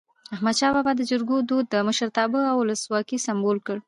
[0.35, 3.77] احمد شاه بابا د جرګو دود د مشرتابه او ولسواکی سمبول کړ.